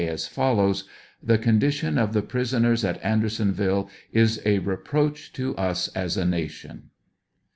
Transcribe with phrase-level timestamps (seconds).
[0.03, 0.85] as follows:
[1.23, 6.89] ''The condition of the prisoners at Andersonville is a reproach to us as a nation."